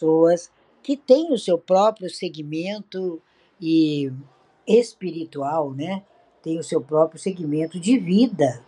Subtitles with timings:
[0.00, 0.50] pessoas
[0.82, 3.20] que têm o seu próprio segmento
[3.60, 4.10] e
[4.66, 6.02] espiritual, né?
[6.42, 8.64] Tem o seu próprio segmento de vida.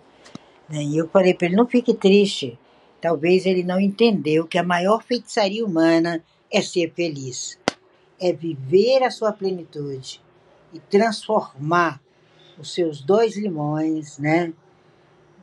[0.69, 0.83] Né?
[0.83, 2.59] E eu falei para ele, não fique triste.
[3.01, 7.59] Talvez ele não entendeu que a maior feitiçaria humana é ser feliz.
[8.21, 10.21] É viver a sua plenitude
[10.73, 12.01] e transformar
[12.59, 14.53] os seus dois limões, né?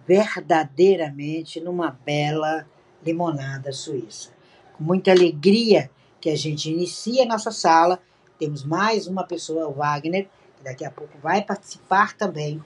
[0.07, 2.67] Verdadeiramente numa bela
[3.03, 4.38] limonada suíça.
[4.79, 5.91] Com muita alegria
[6.21, 7.99] que a gente inicia a nossa sala.
[8.39, 12.63] Temos mais uma pessoa, o Wagner, que daqui a pouco vai participar também.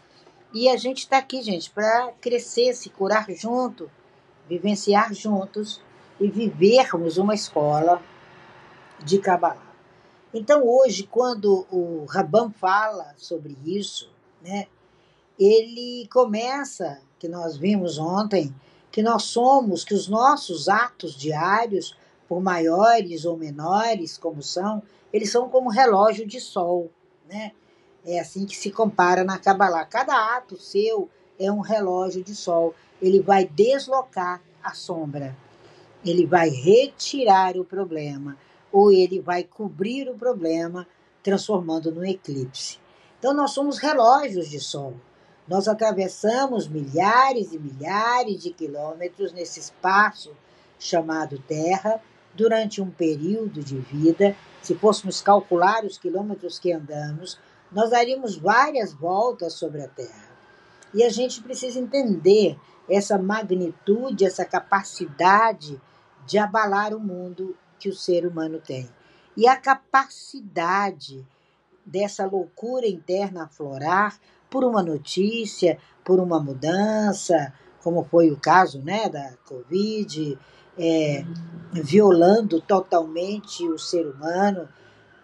[0.53, 3.89] E a gente está aqui, gente, para crescer, se curar junto,
[4.47, 5.81] vivenciar juntos
[6.19, 7.99] e vivermos uma escola
[9.03, 9.73] de Kabbalah.
[10.31, 14.67] Então, hoje, quando o Rabban fala sobre isso, né,
[15.39, 18.53] ele começa, que nós vimos ontem,
[18.91, 25.31] que nós somos, que os nossos atos diários, por maiores ou menores como são, eles
[25.31, 26.89] são como relógio de sol,
[27.29, 27.51] né?
[28.05, 29.85] É assim que se compara na Kabbalah.
[29.85, 32.75] Cada ato seu é um relógio de sol.
[33.01, 35.35] Ele vai deslocar a sombra.
[36.03, 38.37] Ele vai retirar o problema.
[38.71, 40.85] Ou ele vai cobrir o problema,
[41.21, 42.77] transformando no eclipse.
[43.19, 44.95] Então, nós somos relógios de sol.
[45.47, 50.35] Nós atravessamos milhares e milhares de quilômetros nesse espaço
[50.77, 52.01] chamado Terra
[52.33, 54.35] durante um período de vida.
[54.61, 57.37] Se fôssemos calcular os quilômetros que andamos,
[57.71, 60.31] nós daríamos várias voltas sobre a Terra.
[60.93, 62.57] E a gente precisa entender
[62.89, 65.81] essa magnitude, essa capacidade
[66.25, 68.89] de abalar o mundo que o ser humano tem.
[69.35, 71.25] E a capacidade
[71.85, 74.17] dessa loucura interna aflorar
[74.49, 80.37] por uma notícia, por uma mudança, como foi o caso né, da Covid,
[80.77, 81.25] é,
[81.71, 84.67] violando totalmente o ser humano,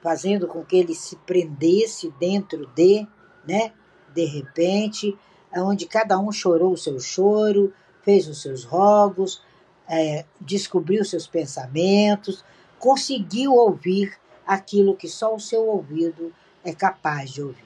[0.01, 3.07] fazendo com que ele se prendesse dentro de,
[3.47, 3.71] né,
[4.13, 5.17] de repente,
[5.55, 9.41] onde cada um chorou o seu choro, fez os seus rogos,
[9.87, 12.43] é, descobriu seus pensamentos,
[12.77, 16.33] conseguiu ouvir aquilo que só o seu ouvido
[16.63, 17.63] é capaz de ouvir.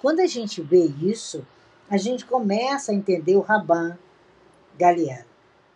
[0.00, 1.46] Quando a gente vê isso,
[1.88, 3.98] a gente começa a entender o Raban
[4.76, 5.24] Galeano.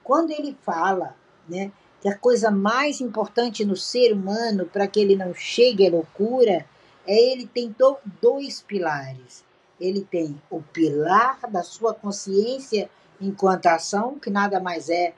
[0.02, 1.16] Quando ele fala
[1.48, 5.90] né, que a coisa mais importante no ser humano para que ele não chegue à
[5.90, 6.66] loucura
[7.06, 7.74] é ele tem
[8.20, 9.44] dois pilares.
[9.80, 15.14] Ele tem o pilar da sua consciência enquanto ação, que nada mais é,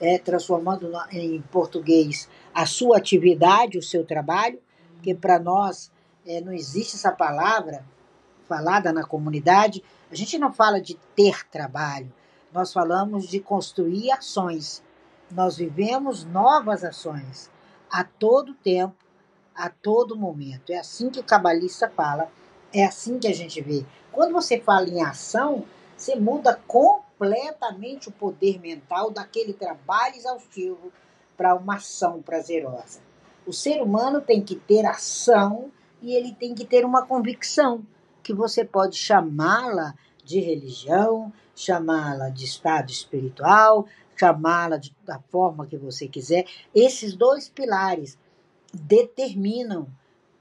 [0.00, 4.58] é transformando em português a sua atividade, o seu trabalho,
[4.94, 5.90] porque para nós
[6.26, 7.84] é, não existe essa palavra
[8.48, 9.82] falada na comunidade.
[10.10, 12.12] A gente não fala de ter trabalho,
[12.52, 14.82] nós falamos de construir ações.
[15.34, 17.50] Nós vivemos novas ações
[17.90, 18.94] a todo tempo,
[19.52, 20.70] a todo momento.
[20.70, 22.30] É assim que o cabalista fala,
[22.72, 23.84] é assim que a gente vê.
[24.12, 25.64] Quando você fala em ação,
[25.96, 30.92] você muda completamente o poder mental daquele trabalho exaustivo
[31.36, 33.00] para uma ação prazerosa.
[33.44, 37.84] O ser humano tem que ter ação e ele tem que ter uma convicção
[38.22, 39.94] que você pode chamá-la
[40.24, 46.46] de religião, chamá-la de estado espiritual, chamá-la da forma que você quiser.
[46.74, 48.18] Esses dois pilares
[48.72, 49.86] determinam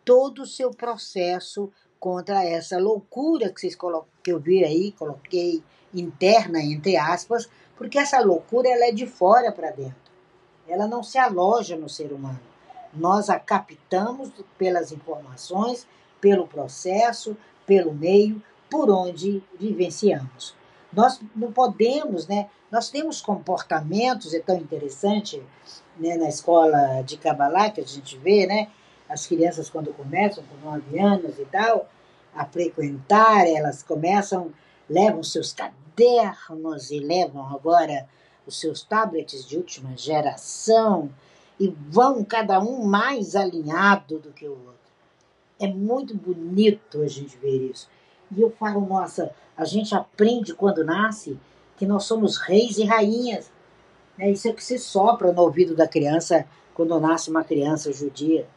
[0.04, 3.78] todo o seu processo contra essa loucura que vocês
[4.22, 5.64] que eu vi aí, coloquei
[5.94, 10.04] interna entre aspas, porque essa loucura ela é de fora para dentro.
[10.68, 12.40] Ela não se aloja no ser humano.
[12.94, 15.88] Nós a captamos pelas informações,
[16.22, 17.36] pelo processo,
[17.66, 20.56] pelo meio, por onde vivenciamos.
[20.96, 22.50] Nós não podemos, né?
[22.72, 25.42] Nós temos comportamentos, é tão interessante,
[25.98, 28.70] né, na escola de Kabbalah que a gente vê, né?
[29.08, 31.88] As crianças quando começam com 9 anos e tal,
[32.36, 34.52] a frequentar, elas começam,
[34.90, 38.08] levam seus cadernos e levam agora
[38.46, 41.10] os seus tablets de última geração
[41.60, 44.74] e vão cada um mais alinhado do que o outro.
[45.60, 47.88] É muito bonito a gente ver isso.
[48.32, 51.40] E eu falo, nossa, a gente aprende quando nasce
[51.78, 53.52] que nós somos reis e rainhas.
[54.18, 58.48] É isso é que se sopra no ouvido da criança quando nasce uma criança judia,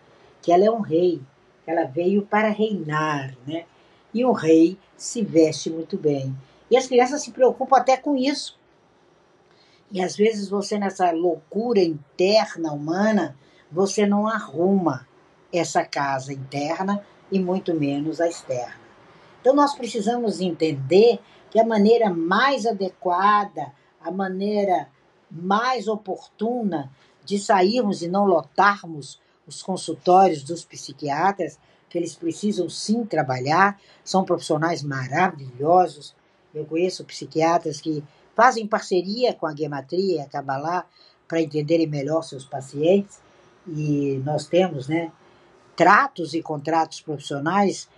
[0.40, 1.20] que ela é um rei,
[1.64, 3.64] que ela veio para reinar, né?
[4.12, 6.34] E o rei se veste muito bem.
[6.70, 8.58] E as crianças se preocupam até com isso.
[9.90, 13.36] E às vezes você, nessa loucura interna humana,
[13.70, 15.06] você não arruma
[15.52, 18.85] essa casa interna e muito menos a externa.
[19.46, 21.20] Então nós precisamos entender
[21.52, 24.88] que a maneira mais adequada, a maneira
[25.30, 26.90] mais oportuna
[27.24, 34.24] de sairmos e não lotarmos os consultórios dos psiquiatras, que eles precisam sim trabalhar, são
[34.24, 36.12] profissionais maravilhosos.
[36.52, 38.02] Eu conheço psiquiatras que
[38.34, 40.86] fazem parceria com a Gematria e a Kabbalah
[41.28, 43.20] para entenderem melhor seus pacientes,
[43.64, 45.12] e nós temos né,
[45.76, 47.88] tratos e contratos profissionais,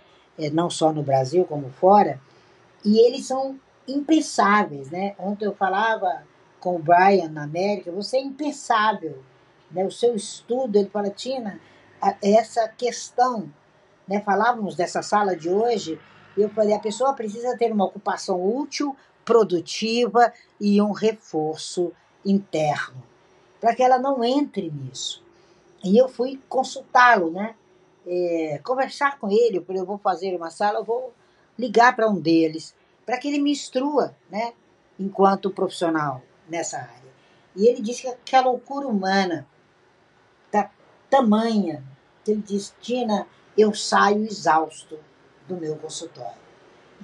[0.51, 2.19] não só no Brasil como fora,
[2.85, 4.89] e eles são impensáveis.
[4.91, 5.15] Né?
[5.19, 6.23] Ontem eu falava
[6.59, 9.21] com o Brian na América, você é impensável.
[9.71, 9.85] Né?
[9.85, 11.59] O seu estudo, ele fala, Tina,
[12.21, 13.51] essa questão,
[14.07, 14.21] né?
[14.21, 15.99] falávamos dessa sala de hoje,
[16.37, 18.95] e eu falei, a pessoa precisa ter uma ocupação útil,
[19.25, 21.91] produtiva e um reforço
[22.25, 23.03] interno,
[23.59, 25.23] para que ela não entre nisso.
[25.83, 27.55] E eu fui consultá-lo, né?
[28.11, 31.13] É, conversar com ele, eu vou fazer uma sala, eu vou
[31.57, 32.73] ligar para um deles,
[33.05, 34.53] para que ele me instrua, né?
[34.99, 37.09] Enquanto profissional nessa área.
[37.55, 39.47] E ele disse que a loucura humana
[40.51, 40.71] tá
[41.09, 41.83] tamanha
[42.23, 44.97] que ele disse, Tina, eu saio exausto
[45.47, 46.39] do meu consultório.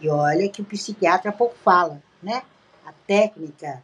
[0.01, 2.43] E olha que o psiquiatra pouco fala, né?
[2.85, 3.83] A técnica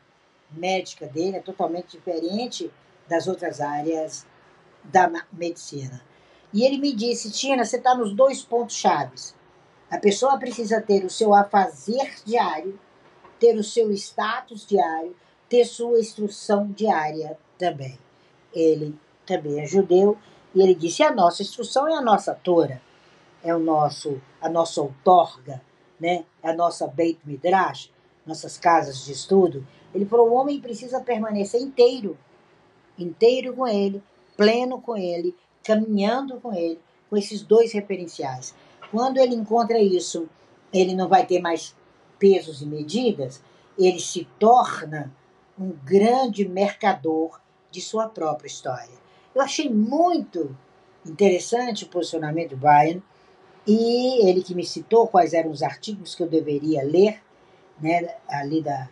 [0.50, 2.72] médica dele é totalmente diferente
[3.08, 4.26] das outras áreas
[4.84, 6.02] da medicina.
[6.54, 9.36] E ele me disse, Tina, você está nos dois pontos chaves.
[9.90, 12.80] A pessoa precisa ter o seu afazer diário,
[13.40, 15.16] ter o seu status diário,
[15.50, 17.98] ter sua instrução diária também.
[18.54, 20.18] Ele também é judeu
[20.54, 22.82] e ele disse: a nossa instrução é a nossa Tora,
[23.44, 25.62] é o nosso, a nossa outorga,
[26.00, 26.26] né?
[26.44, 27.92] É a nossa Beit Midrash,
[28.26, 29.66] nossas casas de estudo.
[29.94, 32.18] Ele falou: o homem precisa permanecer inteiro,
[32.98, 34.02] inteiro com ele,
[34.38, 36.80] pleno com ele, caminhando com ele,
[37.10, 38.56] com esses dois referenciais.
[38.90, 40.28] Quando ele encontra isso,
[40.74, 41.76] ele não vai ter mais
[42.20, 43.42] pesos e medidas,
[43.78, 45.12] ele se torna
[45.60, 49.02] um grande mercador de sua própria história.
[49.34, 50.56] Eu achei muito
[51.06, 53.02] interessante o posicionamento do Brian
[53.66, 57.22] e ele que me citou quais eram os artigos que eu deveria ler,
[57.80, 58.90] né, ali da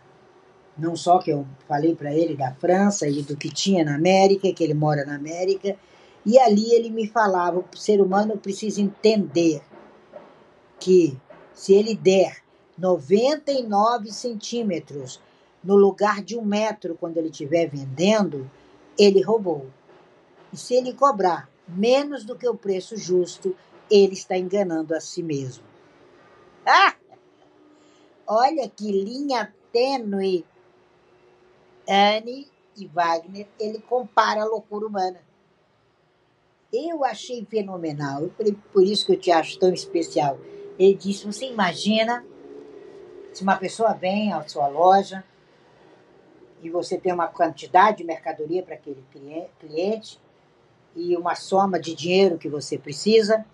[0.78, 4.52] não só que eu falei para ele da França e do que tinha na América,
[4.52, 5.76] que ele mora na América,
[6.24, 9.62] e ali ele me falava, o ser humano precisa entender
[10.78, 11.18] que
[11.54, 12.42] se ele der
[12.76, 15.20] 99 centímetros
[15.62, 18.50] no lugar de um metro quando ele estiver vendendo,
[18.98, 19.66] ele roubou.
[20.52, 23.54] E se ele cobrar menos do que o preço justo,
[23.90, 25.64] ele está enganando a si mesmo.
[26.66, 26.94] Ah!
[28.26, 30.44] Olha que linha tênue.
[31.88, 32.46] Anne
[32.76, 35.20] e Wagner, ele compara a loucura humana.
[36.72, 38.30] Eu achei fenomenal,
[38.72, 40.38] por isso que eu te acho tão especial.
[40.78, 42.24] Ele disse: Você imagina
[43.32, 45.24] se uma pessoa vem à sua loja,
[46.62, 49.02] e você tem uma quantidade de mercadoria para aquele
[49.58, 50.20] cliente
[50.94, 53.44] e uma soma de dinheiro que você precisa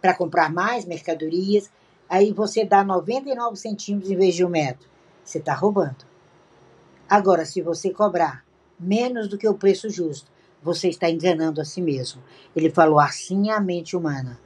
[0.00, 1.70] para comprar mais mercadorias,
[2.08, 4.88] aí você dá 99 centímetros em vez de um metro.
[5.24, 6.04] Você está roubando.
[7.08, 8.44] Agora, se você cobrar
[8.78, 10.30] menos do que o preço justo,
[10.64, 12.22] você está enganando a si mesmo.
[12.56, 14.40] Ele falou assim a mente humana.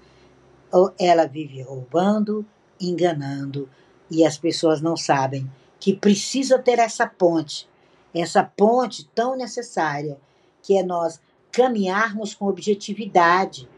[0.98, 2.44] Ela vive roubando,
[2.80, 3.68] enganando,
[4.10, 5.50] e as pessoas não sabem
[5.80, 7.68] que precisa ter essa ponte
[8.14, 10.18] essa ponte tão necessária,
[10.62, 11.20] que é nós
[11.52, 13.68] caminharmos com objetividade,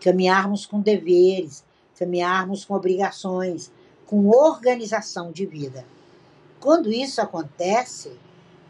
[0.00, 1.64] caminharmos com deveres,
[1.98, 3.70] caminharmos com obrigações,
[4.06, 5.84] com organização de vida.
[6.58, 8.12] Quando isso acontece,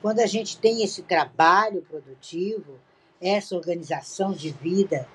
[0.02, 2.78] quando a gente tem esse trabalho produtivo,
[3.20, 5.08] essa organização de vida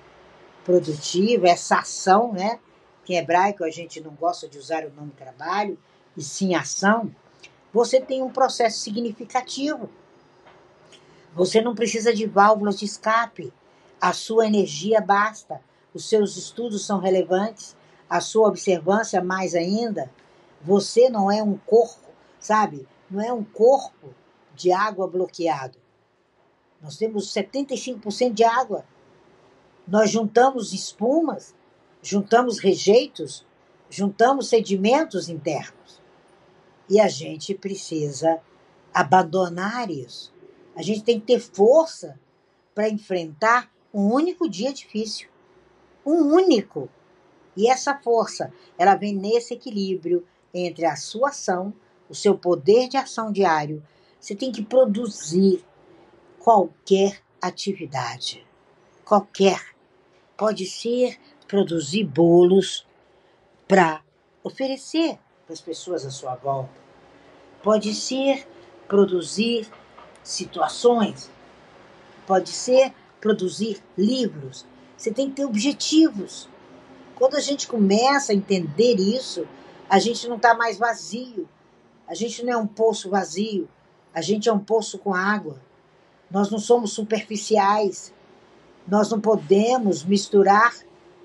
[0.64, 2.58] produtiva, essa ação, né?
[3.04, 5.78] Que em hebraico a gente não gosta de usar o nome trabalho,
[6.16, 7.12] e sim ação
[7.76, 9.90] você tem um processo significativo.
[11.34, 13.52] Você não precisa de válvulas de escape.
[14.00, 15.60] A sua energia basta.
[15.92, 17.76] Os seus estudos são relevantes.
[18.08, 20.10] A sua observância mais ainda.
[20.62, 22.08] Você não é um corpo,
[22.40, 22.88] sabe?
[23.10, 24.14] Não é um corpo
[24.54, 25.76] de água bloqueado.
[26.80, 28.84] Nós temos 75% de água.
[29.86, 31.54] Nós juntamos espumas,
[32.02, 33.46] juntamos rejeitos,
[33.88, 36.00] juntamos sedimentos internos.
[36.88, 38.40] E a gente precisa
[38.92, 40.32] abandonar isso.
[40.74, 42.18] A gente tem que ter força
[42.74, 45.28] para enfrentar um único dia difícil.
[46.04, 46.88] Um único.
[47.56, 51.72] E essa força, ela vem nesse equilíbrio entre a sua ação,
[52.08, 53.82] o seu poder de ação diário.
[54.20, 55.64] Você tem que produzir
[56.46, 58.46] qualquer atividade.
[59.04, 59.60] Qualquer.
[60.36, 62.86] Pode ser produzir bolos
[63.66, 64.00] para
[64.44, 66.80] oferecer para as pessoas à sua volta.
[67.64, 68.46] Pode ser
[68.86, 69.68] produzir
[70.22, 71.28] situações
[72.24, 74.66] pode ser produzir livros.
[74.96, 76.48] Você tem que ter objetivos.
[77.16, 79.46] Quando a gente começa a entender isso,
[79.88, 81.48] a gente não está mais vazio.
[82.06, 83.68] A gente não é um poço vazio.
[84.12, 85.60] A gente é um poço com água.
[86.30, 88.12] Nós não somos superficiais.
[88.86, 90.74] Nós não podemos misturar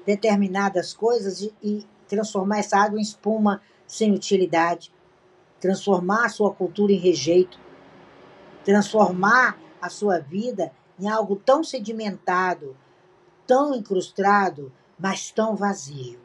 [0.05, 4.91] determinadas coisas e, e transformar essa água em espuma sem utilidade.
[5.59, 7.59] Transformar a sua cultura em rejeito.
[8.63, 12.77] Transformar a sua vida em algo tão sedimentado,
[13.47, 16.19] tão incrustado, mas tão vazio.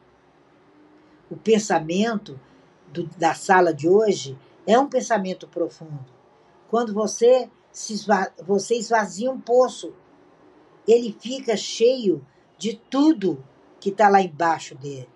[1.31, 2.39] O pensamento
[2.93, 6.05] do, da sala de hoje é um pensamento profundo.
[6.69, 7.49] Quando você,
[7.89, 9.93] esva, você esvazia um poço,
[10.87, 12.25] ele fica cheio
[12.57, 13.43] de tudo
[13.79, 15.09] que está lá embaixo dele.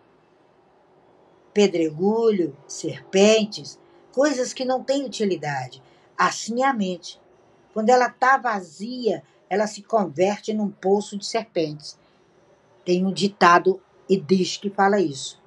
[1.54, 3.80] Pedregulho, serpentes,
[4.12, 5.82] coisas que não têm utilidade.
[6.18, 7.20] Assim é a mente.
[7.74, 11.98] Quando ela está vazia, ela se converte num poço de serpentes.
[12.86, 15.42] Tem um ditado e diz que fala isso.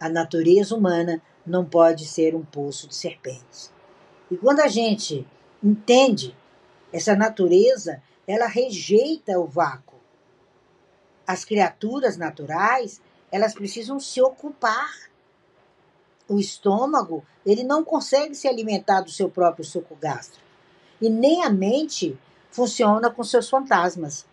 [0.00, 3.72] A natureza humana não pode ser um poço de serpentes.
[4.30, 5.26] E quando a gente
[5.62, 6.36] entende
[6.92, 9.98] essa natureza, ela rejeita o vácuo.
[11.26, 13.00] As criaturas naturais,
[13.30, 15.10] elas precisam se ocupar.
[16.28, 20.46] O estômago, ele não consegue se alimentar do seu próprio suco gástrico.
[21.00, 22.18] E nem a mente
[22.50, 24.26] funciona com seus fantasmas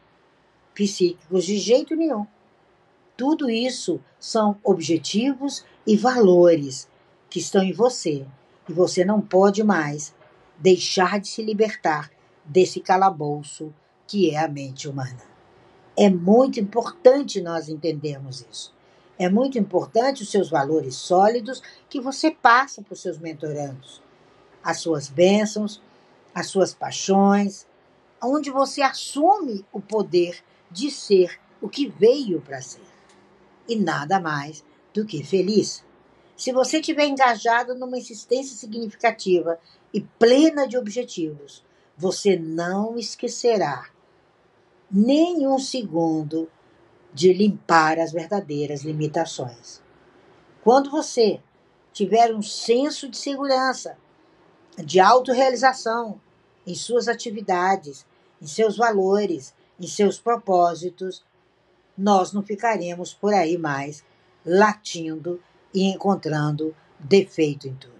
[0.74, 2.26] psíquicos de jeito nenhum.
[3.16, 6.88] Tudo isso são objetivos e valores
[7.30, 8.26] que estão em você
[8.68, 10.14] e você não pode mais
[10.58, 12.12] deixar de se libertar
[12.44, 13.74] desse calabouço
[14.08, 15.24] que é a mente humana.
[15.98, 18.74] É muito importante nós entendermos isso.
[19.18, 24.02] É muito importante os seus valores sólidos que você passa para os seus mentorandos,
[24.62, 25.82] as suas bênçãos,
[26.34, 27.66] as suas paixões,
[28.22, 32.84] onde você assume o poder de ser o que veio para ser.
[33.68, 35.84] E nada mais do que feliz.
[36.36, 39.58] Se você estiver engajado numa insistência significativa
[39.96, 41.64] e plena de objetivos,
[41.98, 43.90] você não esquecerá
[44.92, 46.52] nem um segundo
[47.14, 49.82] de limpar as verdadeiras limitações.
[50.62, 51.40] Quando você
[51.94, 53.98] tiver um senso de segurança,
[54.78, 56.20] de autorrealização
[56.68, 58.06] em suas atividades,
[58.42, 61.24] em seus valores, em seus propósitos,
[61.98, 64.04] nós não ficaremos por aí mais
[64.46, 65.42] latindo
[65.74, 67.95] e encontrando defeito em tudo.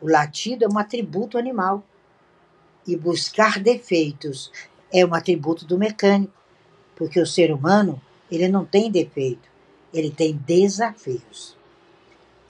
[0.00, 1.82] O latido é um atributo animal
[2.86, 4.50] e buscar defeitos
[4.92, 6.32] é um atributo do mecânico,
[6.96, 8.00] porque o ser humano
[8.30, 9.48] ele não tem defeito,
[9.92, 11.56] ele tem desafios.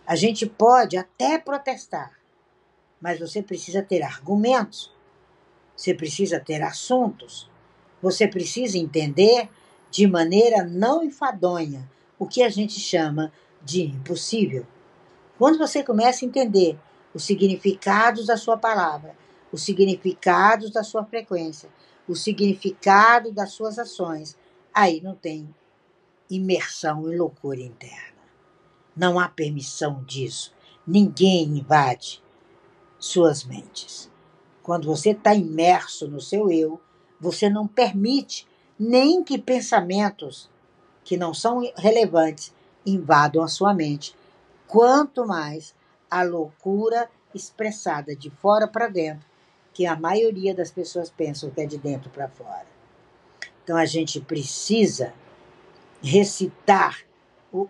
[0.07, 2.13] A gente pode até protestar,
[3.01, 4.93] mas você precisa ter argumentos,
[5.77, 7.49] você precisa ter assuntos,
[8.01, 9.49] você precisa entender
[9.91, 11.89] de maneira não enfadonha
[12.19, 14.67] o que a gente chama de impossível.
[15.37, 16.79] Quando você começa a entender
[17.15, 19.17] os significados da sua palavra,
[19.51, 21.69] os significados da sua frequência,
[22.07, 24.37] o significado das suas ações,
[24.73, 25.55] aí não tem
[26.31, 28.19] imersão em loucura interna.
[28.97, 30.53] Não há permissão disso.
[30.87, 32.23] Ninguém invade
[32.99, 34.11] suas mentes.
[34.63, 36.81] Quando você está imerso no seu eu,
[37.21, 38.47] você não permite
[38.79, 40.51] nem que pensamentos
[41.05, 42.53] que não são relevantes
[42.85, 44.15] invadam a sua mente.
[44.67, 45.75] Quanto mais
[46.11, 49.27] a loucura expressada de fora para dentro,
[49.73, 52.67] que a maioria das pessoas pensam que é de dentro para fora.
[53.63, 55.13] Então a gente precisa
[56.03, 57.01] recitar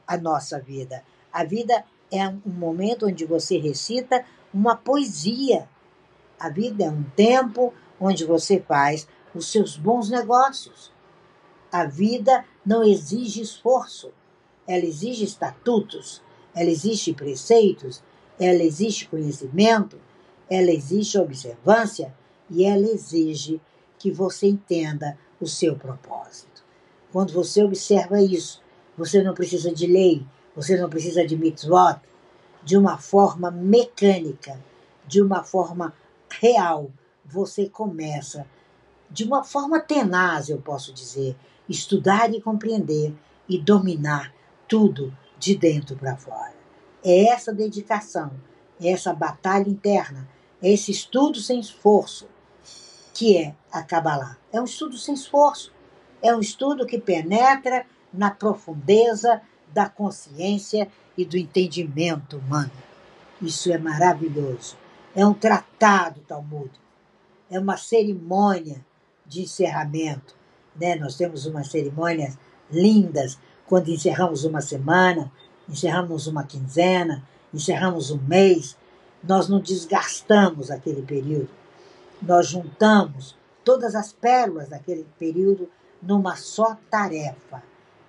[0.06, 1.02] a nossa vida.
[1.32, 5.68] A vida é um momento onde você recita uma poesia.
[6.38, 10.92] A vida é um tempo onde você faz os seus bons negócios.
[11.70, 14.12] A vida não exige esforço,
[14.66, 16.22] ela exige estatutos,
[16.54, 18.02] ela exige preceitos,
[18.38, 19.98] ela exige conhecimento,
[20.48, 22.14] ela exige observância
[22.50, 23.60] e ela exige
[23.98, 26.64] que você entenda o seu propósito.
[27.12, 28.62] Quando você observa isso,
[28.96, 32.00] você não precisa de lei, você não precisa de mitzvot,
[32.64, 34.58] de uma forma mecânica,
[35.06, 35.94] de uma forma
[36.28, 36.90] real,
[37.24, 38.46] você começa
[39.10, 41.36] de uma forma tenaz, eu posso dizer,
[41.68, 43.14] estudar e compreender
[43.48, 44.34] e dominar
[44.66, 46.57] tudo de dentro para fora.
[47.08, 48.30] É essa dedicação,
[48.78, 50.28] é essa batalha interna,
[50.62, 52.28] é esse estudo sem esforço
[53.14, 54.36] que é a Kabbalah.
[54.52, 55.72] É um estudo sem esforço,
[56.22, 59.40] é um estudo que penetra na profundeza
[59.72, 60.86] da consciência
[61.16, 62.70] e do entendimento humano.
[63.40, 64.76] Isso é maravilhoso.
[65.16, 66.84] É um tratado talmúdico,
[67.50, 68.84] é uma cerimônia
[69.26, 70.36] de encerramento.
[70.78, 70.94] Né?
[70.94, 72.38] Nós temos umas cerimônias
[72.70, 75.32] lindas quando encerramos uma semana,
[75.68, 77.22] encerramos uma quinzena,
[77.52, 78.76] encerramos um mês.
[79.22, 81.50] Nós não desgastamos aquele período.
[82.22, 85.68] Nós juntamos todas as pérolas daquele período
[86.00, 87.62] numa só tarefa: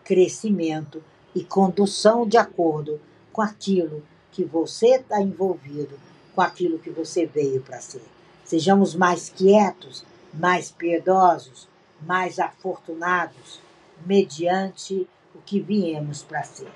[0.04, 1.04] crescimento
[1.36, 3.00] e condução de acordo
[3.32, 6.00] com aquilo que você está envolvido,
[6.34, 8.04] com aquilo que você veio para ser.
[8.44, 11.68] Sejamos mais quietos, mais piedosos,
[12.02, 13.60] mais afortunados,
[14.06, 16.72] mediante o que viemos para ser.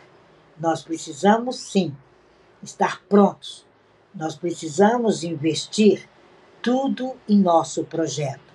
[0.57, 1.95] Nós precisamos, sim,
[2.61, 3.65] estar prontos.
[4.13, 6.07] Nós precisamos investir
[6.61, 8.53] tudo em nosso projeto.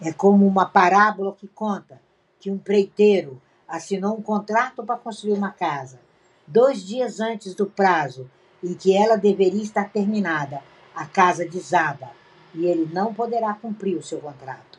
[0.00, 2.00] É como uma parábola que conta
[2.38, 6.00] que um preiteiro assinou um contrato para construir uma casa.
[6.46, 8.30] Dois dias antes do prazo
[8.62, 10.62] em que ela deveria estar terminada,
[10.94, 12.10] a casa desaba
[12.54, 14.78] e ele não poderá cumprir o seu contrato.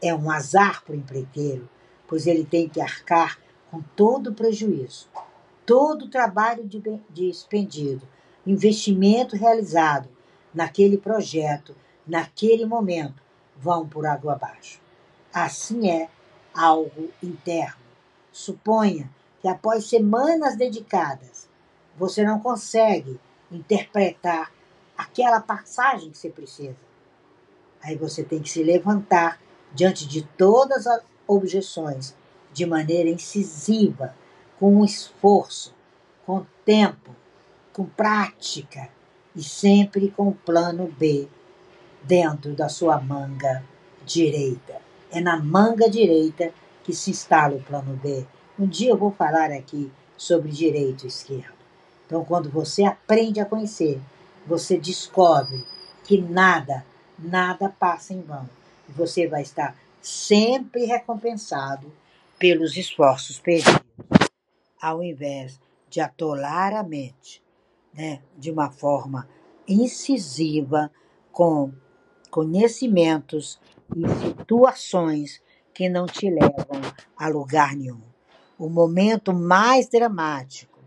[0.00, 1.68] É um azar para o empreiteiro,
[2.06, 3.38] pois ele tem que arcar
[3.70, 5.08] com todo o prejuízo,
[5.72, 8.06] todo o trabalho de, de expendido,
[8.46, 10.06] investimento realizado
[10.52, 11.74] naquele projeto,
[12.06, 13.22] naquele momento,
[13.56, 14.82] vão por água abaixo.
[15.32, 16.10] Assim é
[16.52, 17.80] algo interno.
[18.30, 19.08] Suponha
[19.40, 21.48] que após semanas dedicadas,
[21.96, 23.18] você não consegue
[23.50, 24.52] interpretar
[24.94, 26.76] aquela passagem que você precisa.
[27.82, 29.40] Aí você tem que se levantar
[29.72, 32.14] diante de todas as objeções
[32.52, 34.14] de maneira incisiva,
[34.62, 35.74] com esforço,
[36.24, 37.10] com tempo,
[37.72, 38.88] com prática
[39.34, 41.26] e sempre com o plano B
[42.04, 43.64] dentro da sua manga
[44.06, 44.80] direita.
[45.10, 46.52] É na manga direita
[46.84, 48.24] que se instala o plano B.
[48.56, 51.58] Um dia eu vou falar aqui sobre direito e esquerdo.
[52.06, 54.00] Então, quando você aprende a conhecer,
[54.46, 55.66] você descobre
[56.04, 56.86] que nada,
[57.18, 58.48] nada passa em vão.
[58.90, 61.92] Você vai estar sempre recompensado
[62.38, 63.81] pelos esforços perdidos,
[64.82, 67.40] ao invés de atolar a mente
[67.94, 69.28] né, de uma forma
[69.68, 70.90] incisiva
[71.30, 71.72] com
[72.30, 73.60] conhecimentos
[73.94, 75.40] e situações
[75.72, 76.80] que não te levam
[77.16, 78.02] a lugar nenhum.
[78.58, 80.80] O momento mais dramático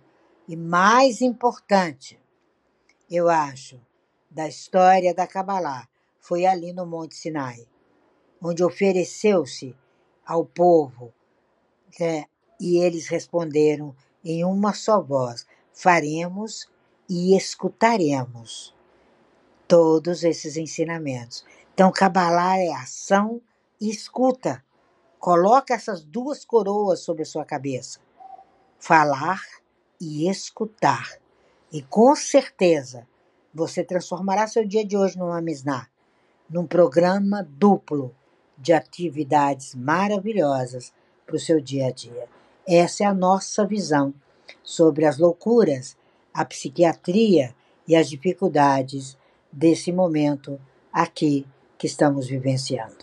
[0.48, 2.20] e mais importante,
[3.10, 3.80] eu acho,
[4.30, 5.88] da história da Kabbalah
[6.20, 7.66] foi ali no Monte Sinai,
[8.42, 9.76] onde ofereceu-se
[10.26, 11.14] ao povo
[12.00, 12.26] né,
[12.60, 16.70] e eles responderam em uma só voz: faremos
[17.10, 18.74] e escutaremos
[19.68, 21.46] todos esses ensinamentos.
[21.74, 23.42] Então, Kabbalah é ação
[23.80, 24.64] e escuta.
[25.20, 28.00] Coloca essas duas coroas sobre a sua cabeça:
[28.80, 29.42] falar
[30.00, 31.20] e escutar.
[31.72, 33.08] E com certeza
[33.54, 35.88] você transformará seu dia de hoje numa Misná,
[36.50, 38.16] num programa duplo
[38.58, 40.94] de atividades maravilhosas
[41.26, 42.35] para o seu dia a dia.
[42.68, 44.14] Essa é a nossa visão
[44.64, 45.96] sobre as loucuras,
[46.34, 47.56] a psiquiatria
[47.88, 49.18] e as dificuldades
[49.52, 50.60] desse momento
[50.92, 51.46] aqui
[51.78, 52.94] que estamos vivenciando.